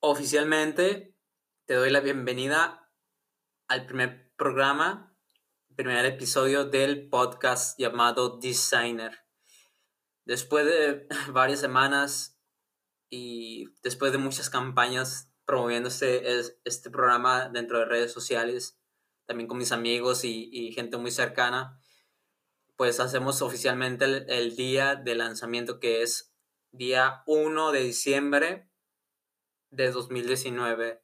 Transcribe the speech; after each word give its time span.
Oficialmente 0.00 1.16
te 1.66 1.74
doy 1.74 1.90
la 1.90 1.98
bienvenida 1.98 2.88
al 3.66 3.84
primer 3.84 4.32
programa, 4.36 5.12
primer 5.74 6.04
episodio 6.04 6.64
del 6.64 7.08
podcast 7.08 7.76
llamado 7.80 8.38
Designer. 8.38 9.24
Después 10.24 10.66
de 10.66 11.08
varias 11.32 11.58
semanas 11.58 12.38
y 13.10 13.74
después 13.82 14.12
de 14.12 14.18
muchas 14.18 14.50
campañas 14.50 15.32
promoviendo 15.44 15.88
este, 15.88 16.22
este 16.62 16.90
programa 16.90 17.48
dentro 17.48 17.80
de 17.80 17.86
redes 17.86 18.12
sociales, 18.12 18.78
también 19.26 19.48
con 19.48 19.58
mis 19.58 19.72
amigos 19.72 20.22
y, 20.22 20.70
gente 20.74 20.96
muy 20.96 21.10
cercana, 21.10 21.76
pues 22.76 23.00
hacemos 23.00 23.42
oficialmente 23.42 24.04
el, 24.04 24.30
el 24.30 24.54
día 24.54 24.94
de 24.94 25.16
lanzamiento 25.16 25.80
que 25.80 26.02
es 26.02 26.32
día 26.70 27.24
1 27.26 27.72
de 27.72 27.80
diciembre 27.80 28.67
de 29.70 29.90
2019. 29.90 31.02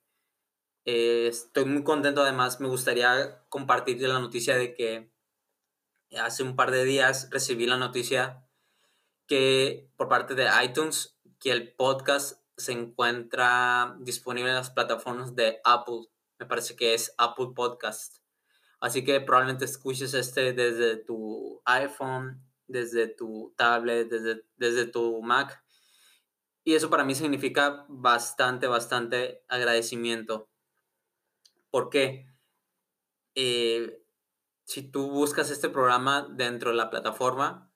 Eh, 0.86 1.26
estoy 1.28 1.64
muy 1.64 1.82
contento, 1.82 2.22
además 2.22 2.60
me 2.60 2.68
gustaría 2.68 3.42
compartir 3.48 4.00
la 4.02 4.18
noticia 4.18 4.56
de 4.56 4.74
que 4.74 5.10
hace 6.18 6.42
un 6.42 6.56
par 6.56 6.70
de 6.70 6.84
días 6.84 7.28
recibí 7.30 7.66
la 7.66 7.76
noticia 7.76 8.46
que 9.26 9.90
por 9.96 10.08
parte 10.08 10.34
de 10.34 10.48
iTunes 10.62 11.18
que 11.40 11.50
el 11.50 11.74
podcast 11.74 12.40
se 12.56 12.72
encuentra 12.72 13.96
disponible 14.00 14.50
en 14.50 14.56
las 14.56 14.70
plataformas 14.70 15.34
de 15.34 15.60
Apple. 15.64 16.06
Me 16.38 16.46
parece 16.46 16.76
que 16.76 16.94
es 16.94 17.14
Apple 17.18 17.48
Podcast. 17.54 18.18
Así 18.80 19.04
que 19.04 19.20
probablemente 19.20 19.64
escuches 19.64 20.14
este 20.14 20.52
desde 20.52 20.96
tu 20.96 21.62
iPhone, 21.64 22.42
desde 22.66 23.08
tu 23.08 23.54
tablet, 23.56 24.08
desde, 24.08 24.44
desde 24.56 24.86
tu 24.86 25.22
Mac 25.22 25.63
y 26.64 26.74
eso 26.74 26.88
para 26.88 27.04
mí 27.04 27.14
significa 27.14 27.84
bastante, 27.88 28.66
bastante 28.66 29.44
agradecimiento. 29.48 30.48
¿Por 31.70 31.90
qué? 31.90 32.26
Eh, 33.34 34.02
si 34.64 34.82
tú 34.82 35.10
buscas 35.10 35.50
este 35.50 35.68
programa 35.68 36.26
dentro 36.30 36.70
de 36.70 36.76
la 36.76 36.88
plataforma, 36.88 37.70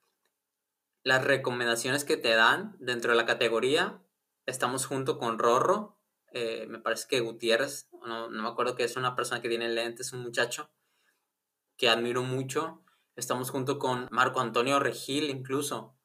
las 1.02 1.22
recomendaciones 1.22 2.04
que 2.04 2.16
te 2.16 2.34
dan 2.34 2.76
dentro 2.80 3.10
de 3.10 3.18
la 3.18 3.26
categoría, 3.26 4.02
estamos 4.46 4.86
junto 4.86 5.18
con 5.18 5.38
Rorro, 5.38 5.98
eh, 6.32 6.66
me 6.68 6.78
parece 6.78 7.06
que 7.08 7.20
Gutiérrez, 7.20 7.88
no, 8.06 8.30
no 8.30 8.42
me 8.42 8.48
acuerdo 8.48 8.74
que 8.74 8.84
es 8.84 8.96
una 8.96 9.14
persona 9.14 9.42
que 9.42 9.48
tiene 9.48 9.68
lentes, 9.68 10.12
un 10.12 10.22
muchacho 10.22 10.70
que 11.76 11.88
admiro 11.88 12.22
mucho. 12.22 12.82
Estamos 13.16 13.50
junto 13.50 13.78
con 13.78 14.08
Marco 14.10 14.40
Antonio 14.40 14.78
Regil 14.78 15.30
incluso, 15.30 15.97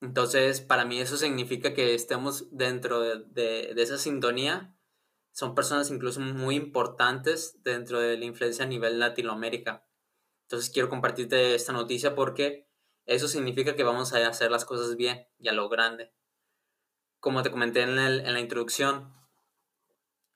entonces, 0.00 0.60
para 0.60 0.84
mí 0.84 1.00
eso 1.00 1.16
significa 1.16 1.72
que 1.72 1.94
estemos 1.94 2.48
dentro 2.50 3.00
de, 3.00 3.72
esa 3.76 3.98
sintonía. 3.98 4.76
Son 5.32 5.54
personas 5.54 5.90
incluso 5.90 6.20
muy 6.20 6.56
importantes 6.56 7.62
dentro 7.62 8.00
de 8.00 8.16
la 8.18 8.24
influencia 8.26 8.64
a 8.64 8.68
nivel 8.68 9.00
Latinoamérica. 9.00 9.86
Entonces, 10.42 10.70
quiero 10.70 10.90
compartirte 10.90 11.54
esta 11.54 11.72
noticia 11.72 12.14
porque 12.14 12.68
eso 13.06 13.28
significa 13.28 13.76
que 13.76 13.82
vamos 13.82 14.12
a 14.12 14.26
hacer 14.28 14.50
las 14.50 14.64
cosas 14.64 14.96
bien 14.96 15.26
y 15.38 15.48
a 15.48 15.52
lo 15.52 15.68
grande. 15.68 16.12
Como 17.18 17.42
te 17.42 17.50
comenté 17.50 17.82
en, 17.82 17.96
la 17.96 18.40
introducción, 18.40 19.14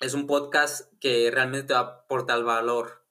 es 0.00 0.14
un 0.14 0.26
podcast 0.26 0.90
que 0.98 1.30
realmente 1.30 1.68
te 1.68 1.74
va 1.74 2.06
a 2.08 2.36
valor. 2.38 3.06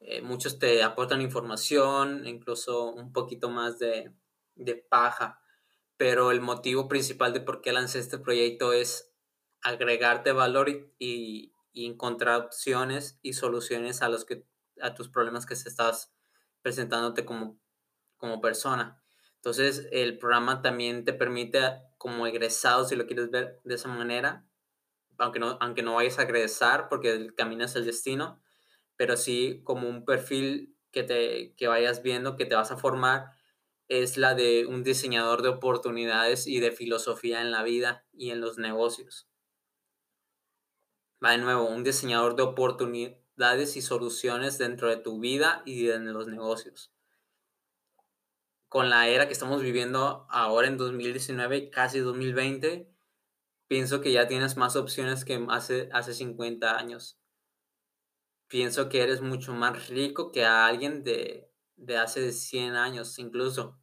Eh, 0.00 0.20
muchos 0.20 0.58
te 0.58 0.82
aportan 0.82 1.22
información, 1.22 2.26
incluso 2.26 2.90
un 2.92 3.12
poquito 3.12 3.48
más 3.48 3.78
de, 3.78 4.12
de 4.54 4.76
paja 4.76 5.40
pero 5.98 6.30
el 6.30 6.40
motivo 6.40 6.88
principal 6.88 7.34
de 7.34 7.40
por 7.40 7.60
qué 7.60 7.72
lancé 7.72 7.98
este 7.98 8.18
proyecto 8.18 8.72
es 8.72 9.12
agregarte 9.62 10.32
valor 10.32 10.70
y, 10.98 11.52
encontrar 11.74 12.40
opciones 12.40 13.20
y 13.22 13.34
soluciones 13.34 14.02
a 14.02 14.08
los 14.08 14.24
que 14.24 14.44
a 14.80 14.94
tus 14.94 15.08
problemas 15.08 15.46
que 15.46 15.54
se 15.54 15.68
estás 15.68 16.12
presentándote 16.60 17.24
como, 17.24 17.60
como 18.16 18.40
persona. 18.40 19.00
Entonces, 19.36 19.86
el 19.92 20.18
programa 20.18 20.60
también 20.60 21.04
te 21.04 21.12
permite, 21.12 21.60
como 21.96 22.26
egresado, 22.26 22.84
si 22.84 22.96
lo 22.96 23.06
quieres 23.06 23.30
ver 23.30 23.60
de 23.62 23.76
esa 23.76 23.86
manera, 23.86 24.44
aunque 25.18 25.38
no, 25.38 25.56
aunque 25.60 25.84
no 25.84 25.94
vayas 25.94 26.18
a 26.18 26.24
egresar 26.24 26.88
porque 26.88 27.12
el 27.12 27.36
camino 27.36 27.64
es 27.64 27.76
el 27.76 27.84
destino, 27.84 28.42
pero 28.96 29.16
sí 29.16 29.62
como 29.62 29.88
un 29.88 30.04
perfil 30.04 30.76
que, 30.90 31.04
te, 31.04 31.54
que 31.54 31.68
vayas 31.68 32.02
viendo, 32.02 32.36
que 32.36 32.46
te 32.46 32.56
vas 32.56 32.72
a 32.72 32.76
formar 32.76 33.37
es 33.88 34.18
la 34.18 34.34
de 34.34 34.66
un 34.66 34.84
diseñador 34.84 35.42
de 35.42 35.48
oportunidades 35.48 36.46
y 36.46 36.60
de 36.60 36.72
filosofía 36.72 37.40
en 37.40 37.50
la 37.50 37.62
vida 37.62 38.06
y 38.12 38.30
en 38.30 38.40
los 38.40 38.58
negocios. 38.58 39.28
Va 41.24 41.32
de 41.32 41.38
nuevo, 41.38 41.66
un 41.68 41.82
diseñador 41.84 42.36
de 42.36 42.42
oportunidades 42.42 43.76
y 43.76 43.82
soluciones 43.82 44.58
dentro 44.58 44.88
de 44.88 44.98
tu 44.98 45.18
vida 45.18 45.62
y 45.64 45.88
en 45.88 46.12
los 46.12 46.28
negocios. 46.28 46.92
Con 48.68 48.90
la 48.90 49.08
era 49.08 49.26
que 49.26 49.32
estamos 49.32 49.62
viviendo 49.62 50.26
ahora 50.28 50.68
en 50.68 50.76
2019, 50.76 51.70
casi 51.70 52.00
2020, 52.00 52.92
pienso 53.66 54.02
que 54.02 54.12
ya 54.12 54.28
tienes 54.28 54.58
más 54.58 54.76
opciones 54.76 55.24
que 55.24 55.44
hace, 55.48 55.88
hace 55.92 56.12
50 56.12 56.76
años. 56.76 57.18
Pienso 58.46 58.90
que 58.90 59.02
eres 59.02 59.22
mucho 59.22 59.54
más 59.54 59.88
rico 59.88 60.30
que 60.30 60.44
alguien 60.44 61.02
de 61.02 61.47
de 61.78 61.96
hace 61.96 62.32
100 62.32 62.74
años 62.74 63.18
incluso. 63.18 63.78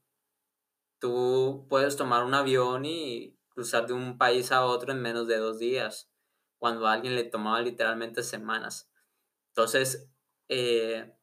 Tú 1.00 1.66
puedes 1.70 1.98
tomar 1.98 2.24
un 2.24 2.34
avión 2.34 2.86
y 2.86 3.38
cruzar 3.50 3.88
de 3.88 3.94
un 3.94 4.18
país 4.18 4.52
a 4.52 4.66
otro 4.66 4.92
en 4.92 5.02
menos 5.02 5.28
de 5.28 5.38
dos 5.38 5.60
días, 5.60 6.12
cuando 6.58 6.88
a 6.88 6.94
alguien 6.94 7.16
le 7.16 7.24
tomaba 7.24 7.62
literalmente 7.62 8.24
semanas. 8.24 8.92
Entonces, 9.50 10.10
eh, 10.50 11.14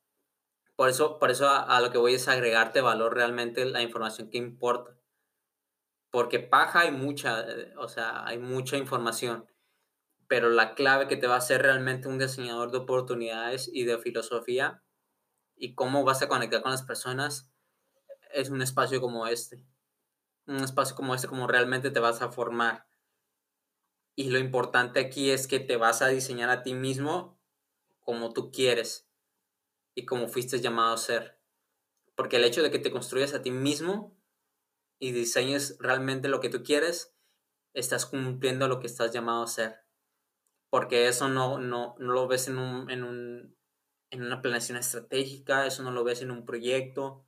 por 0.77 0.88
eso, 0.88 1.19
por 1.19 1.31
eso 1.31 1.49
a, 1.49 1.81
lo 1.81 1.91
que 1.91 1.99
voy 1.99 2.15
es 2.15 2.28
agregarte 2.28 2.81
valor 2.81 3.15
realmente 3.15 3.65
la 3.65 3.83
información 3.83 4.31
que 4.31 4.39
importa. 4.39 4.97
Porque 6.10 6.41
paja 6.41 6.81
hay 6.81 6.91
mucha, 6.91 7.41
eh, 7.49 7.75
o 7.78 7.89
sea, 7.89 8.27
hay 8.27 8.39
mucha 8.39 8.77
información, 8.77 9.47
pero 10.28 10.50
la 10.50 10.75
clave 10.75 11.09
que 11.09 11.16
te 11.16 11.27
va 11.27 11.34
a 11.37 11.39
hacer 11.39 11.62
realmente 11.62 12.09
un 12.09 12.19
diseñador 12.19 12.71
de 12.71 12.78
oportunidades 12.78 13.71
y 13.72 13.84
de 13.84 13.99
filosofía 13.99 14.83
y 15.62 15.77
cómo 15.77 16.03
vas 16.03 16.21
a 16.23 16.27
conectar 16.27 16.61
con 16.61 16.73
las 16.73 16.83
personas 16.83 17.49
es 18.33 18.50
un 18.50 18.62
espacio 18.62 19.00
como 19.00 19.28
este. 19.28 19.65
Un 20.45 20.56
espacio 20.56 20.97
como 20.97 21.15
este 21.15 21.28
como 21.28 21.47
realmente 21.47 21.93
te 21.93 22.00
vas 22.00 22.21
a 22.21 22.33
formar. 22.33 22.89
Y 24.17 24.31
lo 24.31 24.41
importante 24.41 24.99
aquí 24.99 25.31
es 25.31 25.47
que 25.47 25.61
te 25.61 25.77
vas 25.77 26.03
a 26.03 26.09
diseñar 26.09 26.51
a 26.51 26.65
ti 26.65 26.75
mismo 26.75 27.41
como 28.01 28.33
tú 28.33 28.51
quieres 28.51 29.09
y 29.95 30.05
como 30.05 30.27
fuiste 30.27 30.61
llamado 30.61 30.95
a 30.95 30.99
ser. 30.99 31.41
Porque 32.17 32.39
el 32.39 32.45
hecho 32.45 32.65
de 32.65 32.72
que 32.72 32.81
te 32.81 32.91
construyas 32.91 33.33
a 33.33 33.43
ti 33.43 33.53
mismo 33.53 34.21
y 34.99 35.12
diseñes 35.12 35.77
realmente 35.78 36.27
lo 36.27 36.41
que 36.41 36.49
tú 36.49 36.65
quieres, 36.65 37.15
estás 37.72 38.05
cumpliendo 38.05 38.67
lo 38.67 38.81
que 38.81 38.89
estás 38.89 39.12
llamado 39.12 39.45
a 39.45 39.47
ser. 39.47 39.84
Porque 40.71 41.06
eso 41.06 41.28
no, 41.28 41.61
no, 41.61 41.95
no 42.01 42.12
lo 42.12 42.27
ves 42.27 42.49
en 42.49 42.59
un, 42.59 42.91
en 42.91 43.05
un 43.05 43.62
en 44.12 44.23
una 44.23 44.43
planeación 44.43 44.77
estratégica, 44.77 45.67
eso 45.67 45.83
no 45.83 45.91
lo 45.91 46.05
ves 46.05 46.21
en 46.21 46.31
un 46.31 46.45
proyecto, 46.45 47.27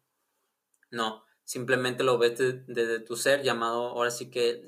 no, 0.90 1.24
simplemente 1.42 2.04
lo 2.04 2.18
ves 2.18 2.38
desde 2.38 3.00
tu 3.00 3.16
ser 3.16 3.42
llamado, 3.42 3.88
ahora 3.88 4.10
sí 4.10 4.30
que 4.30 4.62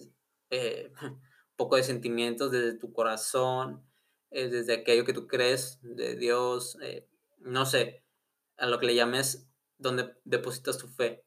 eh, 0.50 0.92
un 1.02 1.20
poco 1.56 1.76
de 1.76 1.82
sentimientos 1.82 2.50
desde 2.50 2.78
tu 2.78 2.92
corazón, 2.94 3.86
eh, 4.30 4.48
desde 4.48 4.72
aquello 4.72 5.04
que 5.04 5.12
tú 5.12 5.26
crees 5.26 5.78
de 5.82 6.16
Dios, 6.16 6.78
eh, 6.80 7.06
no 7.38 7.66
sé, 7.66 8.02
a 8.56 8.66
lo 8.66 8.78
que 8.78 8.86
le 8.86 8.94
llames 8.94 9.50
donde 9.76 10.16
depositas 10.24 10.78
tu 10.78 10.88
fe. 10.88 11.26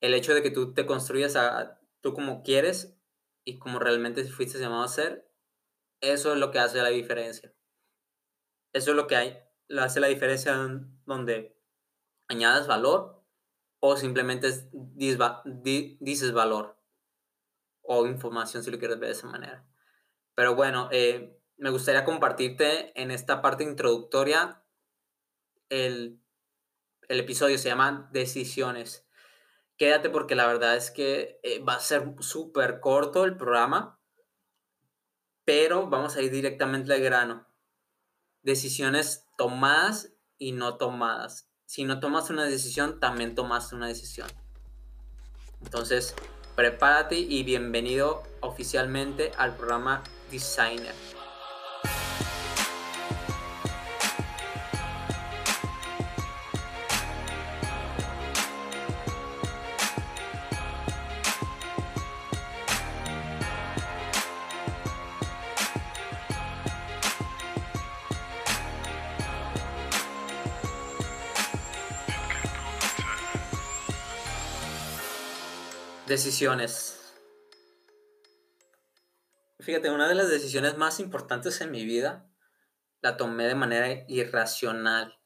El 0.00 0.14
hecho 0.14 0.34
de 0.34 0.42
que 0.42 0.50
tú 0.50 0.74
te 0.74 0.84
construyas 0.84 1.36
a 1.36 1.80
tú 2.00 2.12
como 2.12 2.42
quieres 2.42 2.96
y 3.44 3.60
como 3.60 3.78
realmente 3.78 4.24
fuiste 4.24 4.58
llamado 4.58 4.82
a 4.82 4.88
ser, 4.88 5.30
eso 6.00 6.32
es 6.32 6.40
lo 6.40 6.50
que 6.50 6.58
hace 6.58 6.82
la 6.82 6.88
diferencia. 6.88 7.54
Eso 8.72 8.90
es 8.90 8.96
lo 8.96 9.06
que 9.06 9.14
hay 9.14 9.51
hace 9.78 10.00
la 10.00 10.08
diferencia 10.08 10.54
donde 11.06 11.56
añades 12.28 12.66
valor 12.66 13.22
o 13.80 13.96
simplemente 13.96 14.48
dices 14.74 16.32
valor 16.32 16.78
o 17.82 18.06
información 18.06 18.62
si 18.62 18.70
lo 18.70 18.78
quieres 18.78 18.98
ver 18.98 19.08
de 19.08 19.14
esa 19.14 19.26
manera. 19.26 19.66
Pero 20.34 20.54
bueno, 20.54 20.88
eh, 20.92 21.38
me 21.56 21.70
gustaría 21.70 22.04
compartirte 22.04 22.98
en 23.00 23.10
esta 23.10 23.42
parte 23.42 23.64
introductoria 23.64 24.62
el, 25.68 26.20
el 27.08 27.20
episodio, 27.20 27.58
se 27.58 27.68
llama 27.68 28.08
Decisiones. 28.12 29.06
Quédate 29.76 30.10
porque 30.10 30.34
la 30.34 30.46
verdad 30.46 30.76
es 30.76 30.90
que 30.90 31.40
eh, 31.42 31.58
va 31.60 31.74
a 31.74 31.80
ser 31.80 32.14
súper 32.20 32.80
corto 32.80 33.24
el 33.24 33.36
programa, 33.36 34.00
pero 35.44 35.88
vamos 35.88 36.16
a 36.16 36.22
ir 36.22 36.30
directamente 36.30 36.92
al 36.92 37.00
grano 37.00 37.51
decisiones 38.42 39.26
tomadas 39.36 40.12
y 40.38 40.52
no 40.52 40.76
tomadas. 40.76 41.48
Si 41.64 41.84
no 41.84 42.00
tomas 42.00 42.30
una 42.30 42.44
decisión, 42.44 43.00
también 43.00 43.34
tomaste 43.34 43.74
una 43.74 43.86
decisión. 43.86 44.28
Entonces, 45.62 46.14
prepárate 46.56 47.16
y 47.16 47.42
bienvenido 47.44 48.22
oficialmente 48.40 49.32
al 49.38 49.56
programa 49.56 50.02
designer. 50.30 50.94
Decisiones. 76.12 77.00
Fíjate, 79.60 79.90
una 79.90 80.06
de 80.10 80.14
las 80.14 80.28
decisiones 80.28 80.76
más 80.76 81.00
importantes 81.00 81.62
en 81.62 81.70
mi 81.70 81.86
vida 81.86 82.30
la 83.00 83.16
tomé 83.16 83.46
de 83.48 83.54
manera 83.54 84.04
irracional 84.08 85.18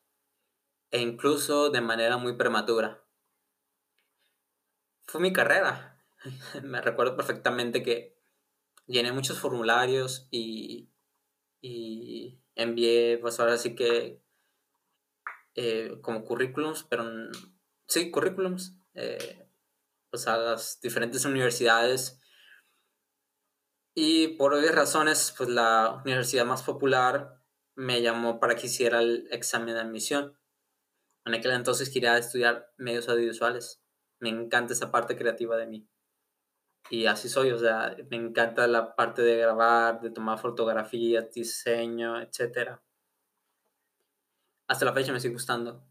e 0.92 1.00
incluso 1.00 1.70
de 1.70 1.80
manera 1.80 2.18
muy 2.18 2.36
prematura. 2.36 3.04
Fue 5.08 5.20
mi 5.20 5.32
carrera. 5.32 6.00
Me 6.62 6.80
recuerdo 6.80 7.16
perfectamente 7.16 7.82
que 7.82 8.16
llené 8.86 9.10
muchos 9.10 9.40
formularios 9.40 10.28
y, 10.30 10.92
y 11.60 12.40
envié, 12.54 13.18
pues 13.18 13.40
ahora 13.40 13.56
sí 13.56 13.74
que 13.74 14.22
eh, 15.56 15.98
como 16.00 16.24
currículums, 16.24 16.84
pero 16.84 17.04
sí, 17.88 18.12
currículums. 18.12 18.78
Eh, 18.94 19.45
pues, 20.16 20.28
a 20.28 20.38
las 20.38 20.80
diferentes 20.80 21.26
universidades. 21.26 22.18
Y 23.94 24.28
por 24.38 24.54
obvias 24.54 24.74
razones, 24.74 25.34
pues 25.36 25.50
la 25.50 26.00
universidad 26.04 26.46
más 26.46 26.62
popular 26.62 27.42
me 27.74 28.00
llamó 28.00 28.40
para 28.40 28.54
que 28.56 28.66
hiciera 28.66 29.00
el 29.00 29.28
examen 29.30 29.74
de 29.74 29.80
admisión. 29.80 30.38
En 31.26 31.34
aquel 31.34 31.52
entonces 31.52 31.90
quería 31.90 32.16
estudiar 32.16 32.72
medios 32.78 33.10
audiovisuales. 33.10 33.82
Me 34.18 34.30
encanta 34.30 34.72
esa 34.72 34.90
parte 34.90 35.18
creativa 35.18 35.58
de 35.58 35.66
mí. 35.66 35.88
Y 36.88 37.04
así 37.06 37.28
soy, 37.28 37.50
o 37.50 37.58
sea, 37.58 37.94
me 38.10 38.16
encanta 38.16 38.66
la 38.66 38.96
parte 38.96 39.20
de 39.20 39.36
grabar, 39.36 40.00
de 40.00 40.10
tomar 40.10 40.38
fotografías, 40.38 41.30
diseño, 41.30 42.20
etc. 42.22 42.80
Hasta 44.68 44.84
la 44.86 44.94
fecha 44.94 45.12
me 45.12 45.20
sigue 45.20 45.34
gustando. 45.34 45.85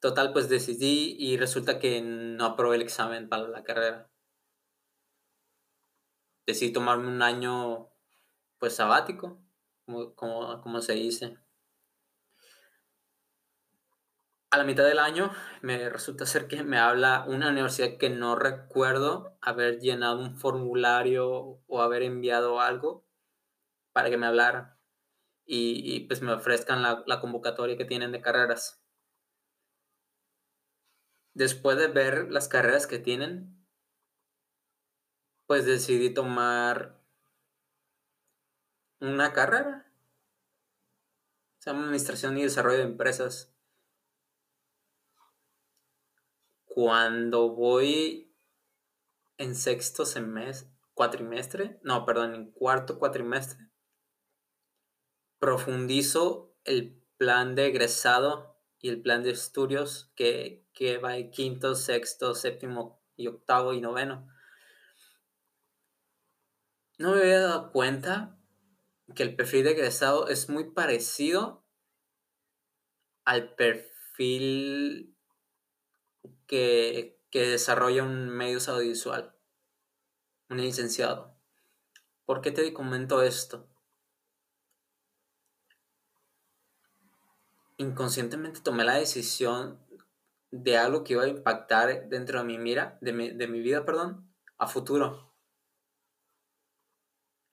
Total, 0.00 0.32
pues 0.32 0.48
decidí 0.48 1.14
y 1.18 1.36
resulta 1.36 1.78
que 1.78 2.00
no 2.00 2.46
aprobé 2.46 2.76
el 2.76 2.82
examen 2.82 3.28
para 3.28 3.48
la 3.48 3.62
carrera. 3.64 4.10
Decidí 6.46 6.72
tomarme 6.72 7.08
un 7.08 7.20
año, 7.20 7.90
pues 8.58 8.74
sabático, 8.76 9.42
como, 9.84 10.80
se 10.80 10.94
dice. 10.94 11.36
A 14.50 14.56
la 14.56 14.64
mitad 14.64 14.84
del 14.84 14.98
año 14.98 15.30
me 15.60 15.90
resulta 15.90 16.24
ser 16.24 16.48
que 16.48 16.64
me 16.64 16.78
habla 16.78 17.24
una 17.28 17.50
universidad 17.50 17.98
que 17.98 18.08
no 18.08 18.36
recuerdo 18.36 19.36
haber 19.42 19.80
llenado 19.80 20.18
un 20.20 20.34
formulario 20.34 21.60
o 21.66 21.82
haber 21.82 22.02
enviado 22.02 22.60
algo 22.60 23.04
para 23.92 24.10
que 24.10 24.16
me 24.16 24.26
hablara 24.26 24.78
y, 25.44 26.00
pues 26.08 26.22
me 26.22 26.32
ofrezcan 26.32 26.82
la, 26.82 27.04
la 27.06 27.20
convocatoria 27.20 27.76
que 27.76 27.84
tienen 27.84 28.12
de 28.12 28.20
carreras 28.20 28.80
después 31.40 31.78
de 31.78 31.86
ver 31.86 32.30
las 32.30 32.48
carreras 32.48 32.86
que 32.86 32.98
tienen, 32.98 33.66
pues 35.46 35.64
decidí 35.64 36.12
tomar 36.12 37.02
una 39.00 39.32
carrera. 39.32 39.90
Se 41.58 41.70
llama 41.70 41.84
Administración 41.84 42.36
y 42.36 42.42
Desarrollo 42.42 42.76
de 42.76 42.84
Empresas. 42.84 43.54
Cuando 46.66 47.48
voy 47.48 48.36
en 49.38 49.54
sexto 49.54 50.04
semestre, 50.04 50.70
cuatrimestre, 50.92 51.80
no, 51.82 52.04
perdón, 52.04 52.34
en 52.34 52.50
cuarto 52.50 52.98
cuatrimestre, 52.98 53.70
profundizo 55.38 56.54
el 56.64 57.02
plan 57.16 57.54
de 57.54 57.68
egresado 57.68 58.60
y 58.78 58.90
el 58.90 59.00
plan 59.00 59.22
de 59.22 59.30
estudios 59.30 60.12
que, 60.14 60.66
que 60.80 60.96
va 60.96 61.18
en 61.18 61.30
quinto, 61.30 61.74
sexto, 61.74 62.34
séptimo 62.34 63.04
y 63.14 63.26
octavo 63.26 63.74
y 63.74 63.82
noveno. 63.82 64.26
No 66.96 67.10
me 67.10 67.20
había 67.20 67.40
dado 67.40 67.70
cuenta 67.70 68.38
que 69.14 69.22
el 69.22 69.36
perfil 69.36 69.64
de 69.64 69.72
egresado 69.72 70.28
es 70.28 70.48
muy 70.48 70.70
parecido 70.70 71.66
al 73.26 73.54
perfil 73.56 75.14
que, 76.46 77.20
que 77.30 77.42
desarrolla 77.42 78.02
un 78.02 78.30
medio 78.30 78.56
audiovisual, 78.66 79.36
un 80.48 80.62
licenciado. 80.62 81.36
¿Por 82.24 82.40
qué 82.40 82.52
te 82.52 82.72
comento 82.72 83.22
esto? 83.22 83.68
Inconscientemente 87.76 88.60
tomé 88.60 88.84
la 88.84 88.94
decisión 88.94 89.89
de 90.50 90.76
algo 90.76 91.04
que 91.04 91.14
iba 91.14 91.24
a 91.24 91.28
impactar 91.28 92.08
dentro 92.08 92.38
de 92.38 92.44
mi 92.44 92.58
mira, 92.58 92.98
de 93.00 93.12
mi, 93.12 93.30
de 93.30 93.46
mi 93.46 93.60
vida, 93.60 93.84
perdón, 93.84 94.32
a 94.58 94.66
futuro. 94.66 95.32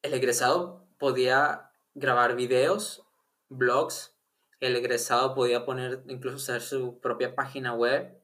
El 0.02 0.14
egresado 0.14 0.88
podía 0.98 1.72
grabar 1.94 2.36
videos, 2.36 3.06
blogs, 3.50 4.18
el 4.60 4.76
egresado 4.76 5.36
podía 5.36 5.66
poner, 5.66 6.04
incluso 6.08 6.38
hacer 6.38 6.62
su 6.62 7.00
propia 7.00 7.36
página 7.36 7.74
web, 7.74 8.20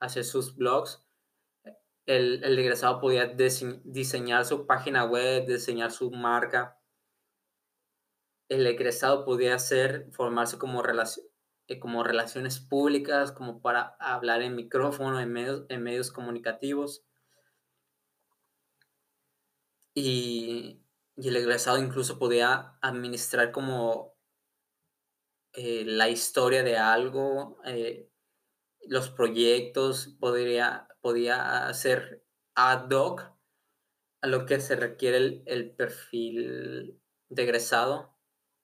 hacer 0.00 0.24
sus 0.24 0.54
blogs. 0.56 1.04
El, 2.06 2.42
el 2.44 2.58
egresado 2.58 3.00
podía 3.00 3.26
diseñar 3.26 4.44
su 4.44 4.66
página 4.66 5.04
web, 5.04 5.46
diseñar 5.46 5.90
su 5.90 6.10
marca. 6.10 6.80
El 8.48 8.66
egresado 8.66 9.24
podía 9.24 9.56
hacer, 9.56 10.08
formarse 10.12 10.58
como 10.58 10.82
relación, 10.82 11.26
eh, 11.68 11.78
como 11.78 12.02
relaciones 12.02 12.60
públicas, 12.60 13.30
como 13.32 13.60
para 13.60 13.96
hablar 14.00 14.42
en 14.42 14.56
micrófono, 14.56 15.20
en 15.20 15.32
medios, 15.32 15.66
en 15.68 15.82
medios 15.82 16.10
comunicativos. 16.10 17.04
Y, 19.94 20.82
el 21.16 21.36
egresado 21.36 21.78
incluso 21.78 22.18
podía 22.18 22.78
administrar 22.80 23.50
como 23.52 24.16
eh, 25.52 25.84
la 25.84 26.08
historia 26.08 26.62
de 26.62 26.76
algo, 26.76 27.60
eh, 27.64 28.08
los 28.86 29.10
proyectos, 29.10 30.16
podría, 30.20 30.88
podía 31.00 31.66
hacer 31.68 32.24
ad 32.54 32.88
hoc 32.90 33.32
a 34.22 34.26
lo 34.26 34.46
que 34.46 34.60
se 34.60 34.76
requiere 34.76 35.18
el, 35.18 35.42
el 35.46 35.70
perfil 35.72 37.00
de 37.28 37.42
egresado 37.42 38.16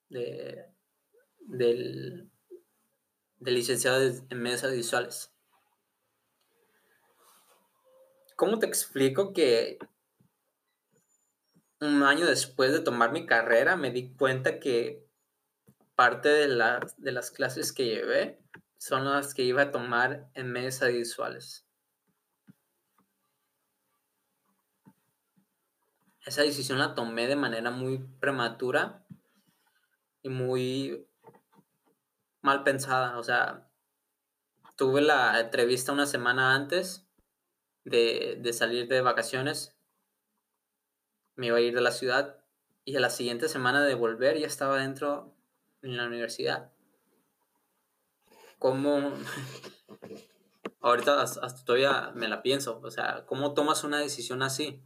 de, 0.09 0.65
del, 1.47 2.31
de 3.39 3.51
licenciado 3.51 4.01
en 4.01 4.41
medios 4.41 4.63
audiovisuales. 4.63 5.31
¿Cómo 8.35 8.59
te 8.59 8.65
explico 8.65 9.33
que 9.33 9.79
un 11.79 12.03
año 12.03 12.25
después 12.25 12.71
de 12.71 12.79
tomar 12.79 13.11
mi 13.11 13.25
carrera 13.25 13.75
me 13.77 13.91
di 13.91 14.13
cuenta 14.13 14.59
que 14.59 15.05
parte 15.95 16.29
de, 16.29 16.47
de 16.97 17.11
las 17.11 17.31
clases 17.31 17.71
que 17.71 17.85
llevé 17.85 18.41
son 18.77 19.05
las 19.05 19.33
que 19.33 19.43
iba 19.43 19.61
a 19.61 19.71
tomar 19.71 20.29
en 20.33 20.51
medios 20.51 20.81
audiovisuales? 20.81 21.65
Esa 26.25 26.41
decisión 26.41 26.79
la 26.79 26.95
tomé 26.95 27.27
de 27.27 27.35
manera 27.35 27.69
muy 27.69 27.99
prematura 28.19 29.05
y 30.23 30.29
muy 30.29 31.07
mal 32.45 32.63
pensada. 32.63 33.17
O 33.17 33.23
sea, 33.23 33.67
tuve 34.77 35.01
la 35.01 35.39
entrevista 35.39 35.91
una 35.91 36.05
semana 36.05 36.53
antes 36.53 37.09
de, 37.83 38.53
salir 38.53 38.87
de 38.87 39.01
vacaciones. 39.01 39.75
Me 41.35 41.47
iba 41.47 41.57
a 41.57 41.61
ir 41.61 41.73
de 41.75 41.81
la 41.81 41.91
ciudad 41.91 42.39
y 42.85 42.95
a 42.95 42.99
la 42.99 43.09
siguiente 43.09 43.49
semana 43.49 43.83
de 43.83 43.95
volver 43.95 44.37
ya 44.37 44.47
estaba 44.47 44.77
dentro 44.79 45.35
en 45.81 45.97
la 45.97 46.05
universidad. 46.05 46.71
¿Cómo? 48.59 49.11
Ahorita 50.79 51.21
hasta 51.21 51.65
todavía 51.65 52.11
me 52.15 52.27
la 52.27 52.43
pienso. 52.43 52.79
O 52.81 52.91
sea, 52.91 53.25
¿cómo 53.25 53.53
tomas 53.55 53.83
una 53.83 53.99
decisión 53.99 54.43
así? 54.43 54.81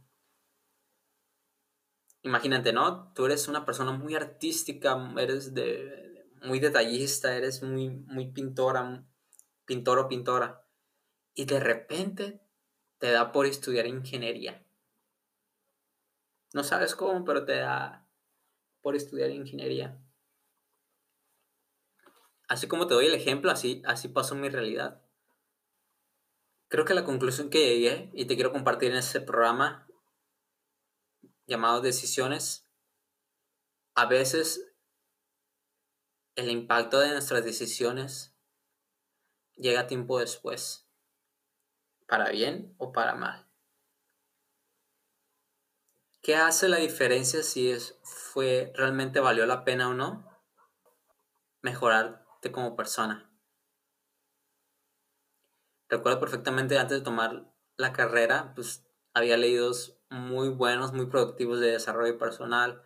Imagínate, 2.22 2.72
¿no? 2.72 3.12
Tú 3.14 3.26
eres 3.26 3.48
una 3.48 3.64
persona 3.64 3.92
muy 3.92 4.14
artística, 4.14 4.98
eres 5.18 5.54
de, 5.54 6.09
muy 6.42 6.60
detallista, 6.60 7.36
eres 7.36 7.62
muy, 7.62 7.88
muy 7.88 8.30
pintora, 8.32 9.04
pintor 9.64 9.98
o 9.98 10.08
pintora, 10.08 10.66
y 11.34 11.44
de 11.44 11.60
repente 11.60 12.40
te 12.98 13.10
da 13.10 13.32
por 13.32 13.46
estudiar 13.46 13.86
ingeniería. 13.86 14.64
No 16.52 16.64
sabes 16.64 16.94
cómo, 16.94 17.24
pero 17.24 17.44
te 17.44 17.56
da 17.56 18.08
por 18.80 18.96
estudiar 18.96 19.30
ingeniería. 19.30 19.98
Así 22.48 22.66
como 22.66 22.86
te 22.86 22.94
doy 22.94 23.06
el 23.06 23.14
ejemplo, 23.14 23.50
así, 23.50 23.82
así 23.86 24.08
pasó 24.08 24.34
mi 24.34 24.48
realidad. 24.48 25.02
Creo 26.68 26.84
que 26.84 26.94
la 26.94 27.04
conclusión 27.04 27.50
que 27.50 27.58
llegué 27.58 28.10
y 28.12 28.26
te 28.26 28.34
quiero 28.34 28.52
compartir 28.52 28.90
en 28.90 28.98
este 28.98 29.20
programa 29.20 29.86
llamado 31.46 31.80
Decisiones, 31.80 32.68
a 33.94 34.06
veces 34.06 34.69
el 36.36 36.50
impacto 36.50 37.00
de 37.00 37.10
nuestras 37.10 37.44
decisiones 37.44 38.34
llega 39.56 39.86
tiempo 39.86 40.18
después, 40.18 40.88
para 42.06 42.30
bien 42.30 42.74
o 42.78 42.92
para 42.92 43.14
mal. 43.14 43.46
¿Qué 46.22 46.36
hace 46.36 46.68
la 46.68 46.76
diferencia 46.76 47.42
si 47.42 47.70
es, 47.70 47.98
fue 48.02 48.72
realmente 48.76 49.20
valió 49.20 49.46
la 49.46 49.64
pena 49.64 49.88
o 49.88 49.94
no? 49.94 50.26
Mejorarte 51.62 52.52
como 52.52 52.76
persona. 52.76 53.30
Recuerdo 55.88 56.20
perfectamente 56.20 56.78
antes 56.78 56.98
de 56.98 57.04
tomar 57.04 57.52
la 57.76 57.92
carrera, 57.92 58.52
pues 58.54 58.86
había 59.14 59.36
leído 59.36 59.72
muy 60.10 60.50
buenos, 60.50 60.92
muy 60.92 61.06
productivos 61.06 61.58
de 61.60 61.72
desarrollo 61.72 62.18
personal, 62.18 62.82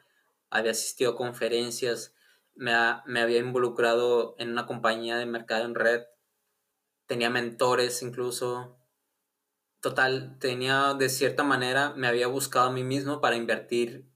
había 0.48 0.70
asistido 0.70 1.12
a 1.12 1.16
conferencias, 1.16 2.13
me, 2.54 2.73
me 3.06 3.20
había 3.20 3.38
involucrado 3.38 4.34
en 4.38 4.50
una 4.50 4.66
compañía 4.66 5.16
de 5.16 5.26
mercado 5.26 5.64
en 5.64 5.75
red, 5.75 6.02
tenía 7.06 7.30
mentores 7.30 8.02
incluso. 8.02 8.78
Total, 9.80 10.38
tenía 10.38 10.94
de 10.94 11.08
cierta 11.08 11.42
manera, 11.42 11.92
me 11.94 12.06
había 12.06 12.26
buscado 12.26 12.68
a 12.68 12.73
mí 12.73 12.82
mismo 12.82 13.20
para 13.20 13.37
invertir, 13.37 14.11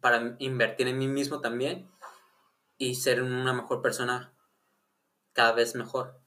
para 0.00 0.36
invertir 0.38 0.88
en 0.88 0.98
mí 0.98 1.08
mismo 1.08 1.40
también 1.40 1.90
y 2.78 2.94
ser 2.94 3.22
una 3.22 3.52
mejor 3.52 3.82
persona 3.82 4.34
cada 5.32 5.52
vez 5.52 5.74
mejor. 5.74 6.20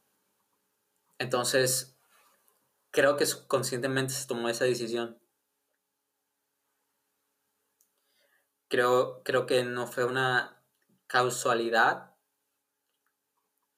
Entonces, 1.17 1.97
creo 2.91 3.17
que 3.17 3.25
conscientemente 3.47 4.13
se 4.13 4.27
tomó 4.27 4.49
esa 4.49 4.65
decisión. 4.65 5.19
Creo, 8.67 9.23
creo 9.23 9.45
que 9.45 9.63
no 9.63 9.87
fue 9.87 10.05
una 10.05 10.56
casualidad, 11.07 12.15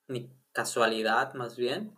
ni 0.07 0.31
casualidad 0.51 1.33
más 1.35 1.55
bien, 1.55 1.97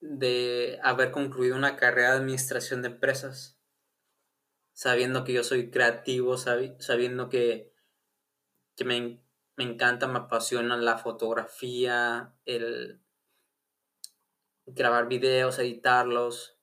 de 0.00 0.78
haber 0.82 1.10
concluido 1.10 1.56
una 1.56 1.76
carrera 1.76 2.12
de 2.12 2.18
administración 2.18 2.82
de 2.82 2.88
empresas, 2.88 3.58
sabiendo 4.72 5.24
que 5.24 5.32
yo 5.32 5.44
soy 5.44 5.70
creativo, 5.70 6.36
sabiendo 6.36 7.28
que, 7.28 7.74
que 8.76 8.84
me, 8.84 9.20
me 9.56 9.64
encanta, 9.64 10.06
me 10.06 10.18
apasiona 10.18 10.76
la 10.76 10.98
fotografía, 10.98 12.34
el 12.44 13.00
grabar 14.66 15.08
videos, 15.08 15.58
editarlos, 15.58 16.58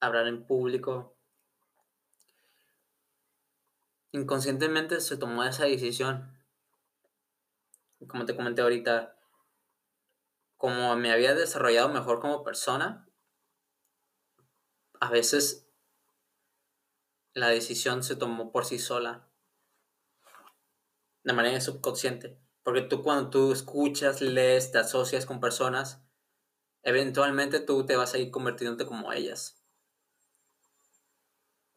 hablar 0.00 0.26
en 0.26 0.44
público. 0.44 1.15
Inconscientemente 4.16 5.02
se 5.02 5.18
tomó 5.18 5.44
esa 5.44 5.66
decisión. 5.66 6.34
Como 8.08 8.24
te 8.24 8.34
comenté 8.34 8.62
ahorita, 8.62 9.14
como 10.56 10.96
me 10.96 11.12
había 11.12 11.34
desarrollado 11.34 11.90
mejor 11.90 12.20
como 12.20 12.42
persona, 12.42 13.06
a 15.00 15.10
veces 15.10 15.68
la 17.34 17.48
decisión 17.48 18.02
se 18.02 18.16
tomó 18.16 18.52
por 18.52 18.64
sí 18.64 18.78
sola, 18.78 19.28
de 21.22 21.34
manera 21.34 21.60
subconsciente. 21.60 22.40
Porque 22.62 22.80
tú 22.80 23.02
cuando 23.02 23.28
tú 23.28 23.52
escuchas, 23.52 24.22
lees, 24.22 24.72
te 24.72 24.78
asocias 24.78 25.26
con 25.26 25.40
personas, 25.40 26.02
eventualmente 26.82 27.60
tú 27.60 27.84
te 27.84 27.96
vas 27.96 28.14
a 28.14 28.18
ir 28.18 28.30
convirtiéndote 28.30 28.86
como 28.86 29.12
ellas. 29.12 29.65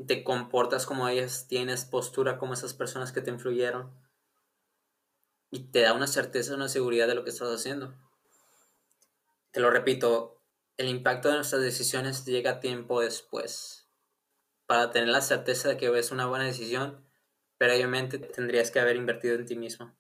Te 0.08 0.24
comportas 0.24 0.86
como 0.86 1.10
ellas, 1.10 1.48
tienes 1.48 1.86
postura 1.86 2.38
como 2.38 2.54
esas 2.54 2.74
personas 2.74 3.12
que 3.12 3.22
te 3.22 3.32
influyeron. 3.32 3.94
Y 5.52 5.72
te 5.72 5.82
da 5.82 5.94
una 5.94 6.08
certeza, 6.08 6.56
una 6.56 6.70
seguridad 6.70 7.08
de 7.08 7.16
lo 7.16 7.24
que 7.24 7.32
estás 7.32 7.50
haciendo. 7.50 7.94
Te 9.52 9.60
lo 9.60 9.72
repito, 9.72 10.42
el 10.78 10.88
impacto 10.88 11.28
de 11.28 11.36
nuestras 11.36 11.62
decisiones 11.62 12.26
llega 12.26 12.62
tiempo 12.62 13.02
después. 13.02 13.90
Para 14.66 14.92
tener 14.92 15.10
la 15.10 15.22
certeza 15.22 15.68
de 15.68 15.78
que 15.78 15.98
es 15.98 16.12
una 16.12 16.28
buena 16.28 16.46
decisión, 16.46 17.06
previamente 17.58 18.20
tendrías 18.20 18.72
que 18.72 18.80
haber 18.80 18.96
invertido 18.96 19.36
en 19.36 19.46
ti 19.46 19.56
mismo. 19.58 19.98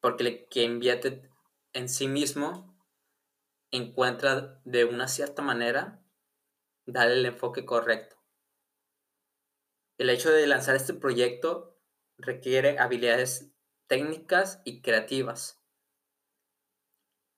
Porque 0.00 0.24
el 0.24 0.48
que 0.48 0.62
invierte 0.62 1.28
en 1.74 1.88
sí 1.90 2.08
mismo 2.08 2.74
encuentra 3.70 4.62
de 4.64 4.86
una 4.86 5.08
cierta 5.08 5.42
manera 5.42 6.02
darle 6.92 7.14
el 7.14 7.26
enfoque 7.26 7.64
correcto. 7.64 8.16
El 9.98 10.10
hecho 10.10 10.30
de 10.30 10.46
lanzar 10.46 10.76
este 10.76 10.94
proyecto 10.94 11.78
requiere 12.18 12.78
habilidades 12.78 13.52
técnicas 13.86 14.60
y 14.64 14.82
creativas. 14.82 15.60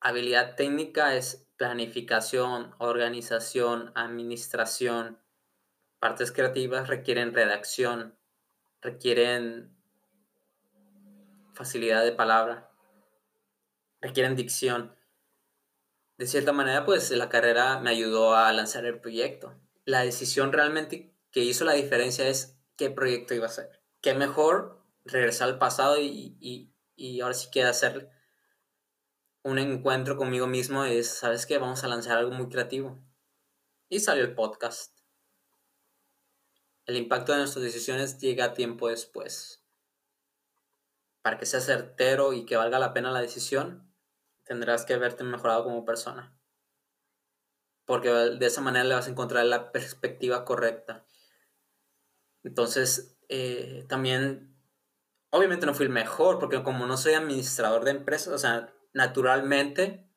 Habilidad 0.00 0.56
técnica 0.56 1.14
es 1.14 1.46
planificación, 1.56 2.74
organización, 2.78 3.92
administración. 3.94 5.18
Partes 5.98 6.32
creativas 6.32 6.88
requieren 6.88 7.34
redacción, 7.34 8.18
requieren 8.80 9.76
facilidad 11.52 12.02
de 12.04 12.12
palabra 12.12 12.70
requieren 14.00 14.36
dicción. 14.36 14.94
De 16.20 16.26
cierta 16.26 16.52
manera, 16.52 16.84
pues 16.84 17.10
la 17.12 17.30
carrera 17.30 17.80
me 17.80 17.88
ayudó 17.88 18.34
a 18.34 18.52
lanzar 18.52 18.84
el 18.84 19.00
proyecto. 19.00 19.58
La 19.86 20.02
decisión 20.02 20.52
realmente 20.52 21.16
que 21.30 21.40
hizo 21.40 21.64
la 21.64 21.72
diferencia 21.72 22.28
es 22.28 22.60
qué 22.76 22.90
proyecto 22.90 23.32
iba 23.32 23.46
a 23.46 23.48
ser. 23.48 23.80
Qué 24.02 24.12
mejor 24.12 24.84
regresar 25.06 25.48
al 25.48 25.56
pasado 25.56 25.96
y, 25.98 26.74
ahora 27.22 27.32
sí 27.32 27.48
que 27.50 27.62
hacer 27.62 28.10
un 29.44 29.58
encuentro 29.58 30.18
conmigo 30.18 30.46
mismo 30.46 30.84
es, 30.84 31.08
¿sabes 31.08 31.46
qué? 31.46 31.56
Vamos 31.56 31.84
a 31.84 31.88
lanzar 31.88 32.18
algo 32.18 32.32
muy 32.32 32.50
creativo. 32.50 33.02
Y 33.88 34.00
salió 34.00 34.22
el 34.22 34.34
podcast. 34.34 34.98
El 36.84 36.98
impacto 36.98 37.32
de 37.32 37.38
nuestras 37.38 37.64
decisiones 37.64 38.18
llega 38.18 38.52
tiempo 38.52 38.90
después. 38.90 39.64
Para 41.22 41.38
que 41.38 41.46
sea 41.46 41.60
certero 41.60 42.34
y 42.34 42.44
que 42.44 42.58
valga 42.58 42.78
la 42.78 42.92
pena 42.92 43.10
la 43.10 43.22
decisión, 43.22 43.89
tendrás 44.50 44.84
que 44.84 44.94
haberte 44.94 45.22
mejorado 45.22 45.62
como 45.62 45.84
persona. 45.84 46.36
Porque 47.84 48.08
de 48.08 48.44
esa 48.44 48.60
manera 48.60 48.84
le 48.84 48.96
vas 48.96 49.06
a 49.06 49.10
encontrar 49.10 49.44
la 49.46 49.70
perspectiva 49.70 50.44
correcta. 50.44 51.06
Entonces, 52.42 53.16
eh, 53.28 53.86
también, 53.88 54.60
obviamente 55.30 55.66
no 55.66 55.74
fui 55.74 55.86
el 55.86 55.92
mejor, 55.92 56.40
porque 56.40 56.64
como 56.64 56.84
no 56.86 56.96
soy 56.96 57.14
administrador 57.14 57.84
de 57.84 57.92
empresas, 57.92 58.34
o 58.34 58.38
sea, 58.38 58.74
naturalmente, 58.92 60.10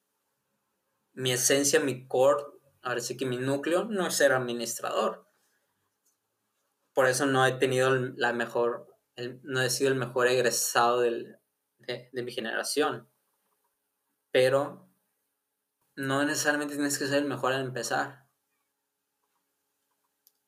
mi 1.11 1.31
esencia, 1.31 1.79
mi 1.79 2.07
core, 2.07 2.43
ahora 2.81 3.01
sí 3.01 3.15
que 3.15 3.27
mi 3.27 3.37
núcleo, 3.37 3.83
no 3.83 4.07
es 4.07 4.15
ser 4.15 4.31
administrador. 4.31 5.29
Por 6.95 7.07
eso 7.07 7.27
no 7.27 7.45
he 7.45 7.51
tenido 7.51 7.91
la 7.93 8.33
mejor, 8.33 8.97
no 9.43 9.61
he 9.61 9.69
sido 9.69 9.91
el 9.91 9.95
mejor 9.95 10.27
egresado 10.27 11.01
de 11.01 11.37
mi 12.11 12.31
generación 12.31 13.12
pero 14.33 14.89
no 15.95 16.25
necesariamente 16.25 16.73
tienes 16.73 16.97
que 16.97 17.05
ser 17.05 17.19
el 17.19 17.29
mejor 17.29 17.53
al 17.53 17.61
empezar. 17.61 18.27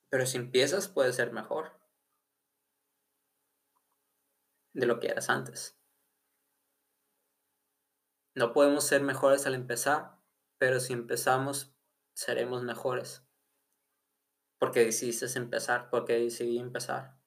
Pero 0.10 0.26
si 0.26 0.38
empiezas, 0.38 0.88
puedes 0.88 1.16
ser 1.16 1.32
mejor 1.32 1.80
de 4.74 4.88
lo 4.88 5.00
que 5.00 5.10
eras 5.10 5.30
antes. 5.30 5.80
No 8.34 8.54
podemos 8.54 8.86
ser 8.86 9.04
mejores 9.04 9.46
al 9.46 9.54
empezar, 9.54 10.20
pero 10.58 10.80
si 10.80 10.94
empezamos, 10.94 11.78
seremos 12.16 12.64
mejores. 12.64 13.24
Porque 14.58 14.84
decidiste 14.84 15.28
empezar, 15.38 15.92
porque 15.92 16.14
decidí 16.14 16.58
empezar. 16.58 17.22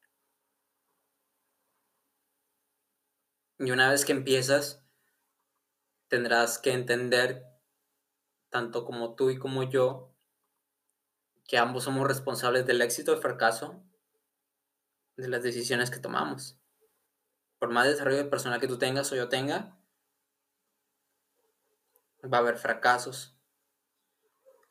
Y 3.60 3.70
una 3.70 3.90
vez 3.90 4.04
que 4.04 4.12
empiezas, 4.12 4.87
tendrás 6.08 6.58
que 6.58 6.72
entender, 6.72 7.46
tanto 8.50 8.84
como 8.84 9.14
tú 9.14 9.30
y 9.30 9.38
como 9.38 9.62
yo, 9.62 10.14
que 11.46 11.58
ambos 11.58 11.84
somos 11.84 12.06
responsables 12.06 12.66
del 12.66 12.82
éxito 12.82 13.12
o 13.14 13.20
fracaso 13.20 13.82
de 15.16 15.28
las 15.28 15.42
decisiones 15.42 15.90
que 15.90 15.98
tomamos. 15.98 16.58
Por 17.58 17.70
más 17.70 17.86
desarrollo 17.86 18.28
personal 18.30 18.60
que 18.60 18.68
tú 18.68 18.78
tengas 18.78 19.10
o 19.12 19.16
yo 19.16 19.28
tenga, 19.28 19.78
va 22.22 22.38
a 22.38 22.40
haber 22.40 22.58
fracasos. 22.58 23.34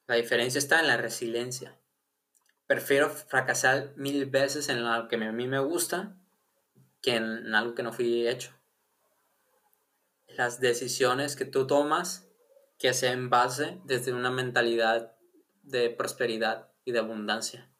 La 0.07 0.15
diferencia 0.15 0.59
está 0.59 0.79
en 0.79 0.87
la 0.87 0.97
resiliencia. 0.97 1.77
prefiero 2.65 3.09
fracasar 3.09 3.93
mil 3.95 4.25
veces 4.25 4.67
en 4.67 4.79
algo 4.79 5.07
que 5.07 5.15
a 5.15 5.31
mí 5.31 5.47
me 5.47 5.59
gusta 5.59 6.17
que 7.01 7.15
en 7.15 7.55
algo 7.55 7.75
que 7.75 7.83
no 7.83 7.93
fui 7.93 8.27
hecho. 8.27 8.56
Las 10.37 10.59
decisiones 10.59 11.35
que 11.35 11.45
tú 11.45 11.65
tomas 11.65 12.29
que 12.77 12.93
se 12.93 13.07
en 13.07 13.31
base 13.31 13.81
desde 13.85 14.13
una 14.13 14.29
mentalidad 14.29 15.17
de 15.63 15.89
prosperidad 15.89 16.71
y 16.85 16.91
de 16.91 16.99
abundancia. 16.99 17.71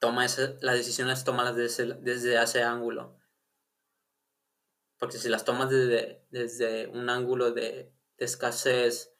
Toma 0.00 0.26
las 0.26 0.74
decisiones, 0.74 1.22
tómalas 1.22 1.54
desde, 1.54 1.94
desde 1.94 2.42
ese 2.42 2.64
ángulo. 2.64 3.16
Porque 4.98 5.18
si 5.18 5.28
las 5.28 5.44
tomas 5.44 5.70
desde, 5.70 6.26
desde 6.30 6.88
un 6.88 7.08
ángulo 7.08 7.52
de 7.52 7.92
escasez, 8.16 9.14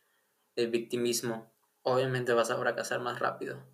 de 0.57 0.67
victimismo, 0.67 1.55
obviamente 1.83 2.33
vas 2.33 2.51
a 2.51 2.59
fracasar 2.59 2.99
más 2.99 3.21
rápido. 3.21 3.65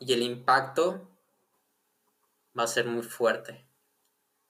Y 0.00 0.14
el 0.14 0.22
impacto 0.22 1.16
va 2.58 2.64
a 2.64 2.66
ser 2.66 2.86
muy 2.86 3.04
fuerte. 3.04 3.69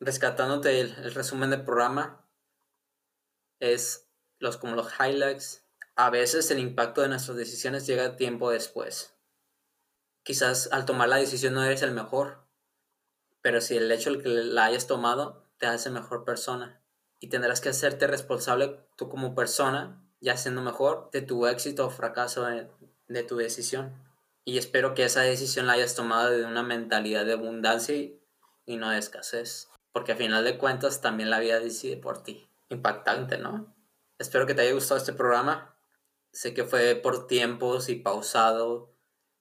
Rescatándote 0.01 0.81
el, 0.81 1.15
resumen 1.15 1.51
del 1.51 1.65
programa, 1.65 2.27
es 3.61 4.11
los, 4.39 4.57
como 4.57 4.75
los 4.75 4.91
highlights. 4.99 5.65
A 5.95 6.11
veces 6.11 6.51
el 6.51 6.59
impacto 6.59 7.03
de 7.03 7.09
nuestras 7.09 7.37
decisiones 7.37 7.87
llega 7.87 8.17
tiempo 8.17 8.51
después. 8.51 9.15
Quizás 10.23 10.69
al 10.73 10.87
tomar 10.87 11.09
la 11.09 11.17
decisión 11.17 11.55
no 11.55 11.63
eres 11.63 11.83
el 11.83 11.93
mejor, 11.93 12.47
pero 13.43 13.61
si 13.61 13.77
el 13.77 13.91
hecho 13.93 14.13
de 14.13 14.23
que 14.23 14.29
la 14.29 14.67
hayas 14.67 14.87
tomado 14.87 15.47
te 15.59 15.67
hace 15.67 15.91
mejor 15.91 16.25
persona 16.25 16.83
y 17.21 17.29
tendrás 17.29 17.61
que 17.61 17.69
hacerte 17.69 18.07
responsable 18.07 18.81
tú 18.97 19.09
como 19.09 19.35
persona, 19.35 20.03
ya 20.21 20.37
siendo 20.37 20.63
mejor, 20.63 21.11
de 21.13 21.23
tu 21.23 21.47
éxito 21.47 21.87
o 21.87 21.91
fracaso 21.91 22.47
de 22.47 23.23
tu 23.23 23.37
decisión. 23.37 23.95
Y 24.45 24.59
espero 24.59 24.95
que 24.95 25.05
esa 25.05 25.21
decisión 25.23 25.67
la 25.67 25.75
hayas 25.75 25.95
tomado 25.95 26.31
de 26.31 26.45
una 26.45 26.63
mentalidad 26.63 27.25
de 27.25 27.35
abundancia 27.35 27.95
y, 27.95 28.21
no 28.67 28.91
de 28.91 28.99
escasez. 28.99 29.70
Porque 29.93 30.13
a 30.13 30.17
final 30.17 30.45
de 30.45 30.59
cuentas 30.59 31.01
también 31.01 31.31
la 31.31 31.41
vida 31.41 31.59
decide 31.59 31.97
por 31.97 32.23
ti. 32.23 32.49
Impactante, 32.69 33.39
¿no? 33.39 33.75
Espero 34.19 34.47
que 34.47 34.55
te 34.55 34.63
haya 34.63 34.73
gustado 34.73 34.99
este 34.99 35.13
programa. 35.13 35.77
Sé 36.33 36.55
que 36.55 36.65
fue 36.65 36.95
por 36.95 37.27
tiempos 37.27 37.89
y 37.89 37.97
pausado. 37.97 38.93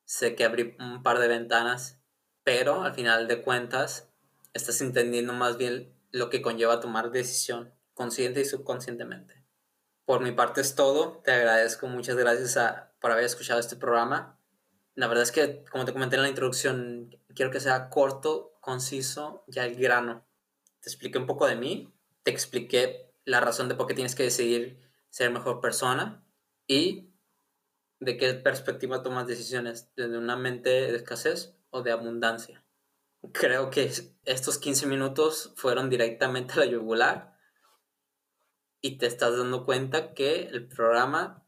Sé 0.06 0.36
que 0.36 0.46
abrí 0.46 0.76
un 0.80 1.04
par 1.04 1.20
de 1.20 1.28
ventanas. 1.28 2.00
Pero 2.44 2.84
al 2.84 2.94
final 2.94 3.28
de 3.28 3.42
cuentas 3.42 4.10
estás 4.54 4.82
entendiendo 4.82 5.34
más 5.34 5.58
bien 5.58 5.94
lo 6.12 6.30
que 6.30 6.42
conlleva 6.42 6.80
tomar 6.80 7.12
decisión, 7.12 7.74
consciente 7.94 8.42
y 8.42 8.46
subconscientemente. 8.46 9.44
Por 10.06 10.22
mi 10.22 10.32
parte 10.32 10.62
es 10.62 10.74
todo. 10.74 11.22
Te 11.24 11.32
agradezco. 11.32 11.88
Muchas 11.88 12.16
gracias 12.16 12.58
por 13.00 13.12
haber 13.12 13.26
escuchado 13.26 13.60
este 13.60 13.76
programa 13.76 14.40
la 15.00 15.08
verdad 15.08 15.24
es 15.24 15.32
que, 15.32 15.64
como 15.72 15.86
te 15.86 15.94
comenté 15.94 16.18
en 16.18 16.24
la 16.24 16.28
introducción, 16.28 17.16
quiero 17.34 17.52
que 17.52 17.62
sea 17.62 17.90
corto, 17.90 18.58
conciso 18.60 19.46
y 19.48 19.58
al 19.60 19.74
grano. 19.76 20.26
Te 20.82 20.90
expliqué 20.90 21.18
un 21.18 21.26
poco 21.26 21.48
de 21.48 21.56
mí, 21.56 21.94
te 22.24 22.32
expliqué 22.32 23.14
la 23.26 23.40
razón 23.40 23.70
de 23.70 23.76
por 23.76 23.88
qué 23.88 23.94
tienes 23.94 24.16
que 24.16 24.24
decidir 24.24 24.80
ser 25.10 25.32
mejor 25.32 25.62
persona 25.62 26.26
y 26.68 27.14
de 28.00 28.18
qué 28.18 28.34
perspectiva 28.36 29.04
tomas 29.04 29.28
decisiones, 29.28 29.92
desde 29.96 30.18
una 30.18 30.36
mente 30.36 30.70
de 30.70 30.96
escasez 30.96 31.56
o 31.70 31.82
de 31.82 31.92
abundancia. 31.92 32.64
Creo 33.34 33.70
que 33.70 33.92
estos 34.24 34.58
15 34.58 34.88
minutos 34.88 35.54
fueron 35.58 35.90
directamente 35.90 36.54
a 36.54 36.58
la 36.58 36.66
yugular 36.66 37.38
y 38.82 38.98
te 38.98 39.08
estás 39.08 39.38
dando 39.38 39.66
cuenta 39.66 40.14
que 40.14 40.44
el 40.44 40.68
programa 40.68 41.46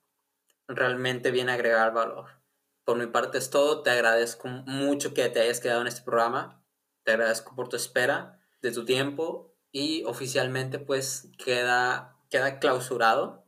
realmente 0.68 1.32
viene 1.32 1.52
a 1.52 1.56
agregar 1.56 1.94
valor. 1.94 2.42
Por 2.84 2.98
mi 2.98 3.08
parte 3.08 3.38
es 3.38 3.50
todo. 3.50 3.84
Te 3.84 3.90
agradezco 3.90 4.48
mucho 4.48 5.14
que 5.14 5.30
te 5.30 5.40
hayas 5.40 5.62
quedado 5.62 5.82
en 5.82 5.88
este 5.88 6.02
programa. 6.02 6.62
Te 7.04 7.12
agradezco 7.12 7.56
por 7.56 7.70
tu 7.70 7.78
espera, 7.78 8.41
de 8.62 8.72
tu 8.72 8.86
tiempo 8.86 9.56
y 9.72 10.04
oficialmente 10.04 10.80
pues 10.80 11.30
queda, 11.44 12.18
queda 12.30 12.60
clausurado 12.60 13.46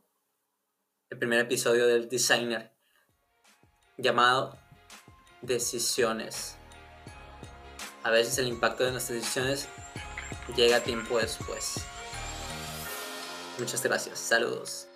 el 1.10 1.18
primer 1.18 1.40
episodio 1.40 1.86
del 1.86 2.08
Designer 2.08 2.72
llamado 3.96 4.58
Decisiones. 5.42 6.56
A 8.02 8.10
veces 8.10 8.38
el 8.38 8.48
impacto 8.48 8.84
de 8.84 8.92
nuestras 8.92 9.20
decisiones 9.20 9.68
llega 10.56 10.80
tiempo 10.80 11.18
después. 11.18 11.84
Muchas 13.58 13.82
gracias. 13.82 14.18
Saludos. 14.18 14.88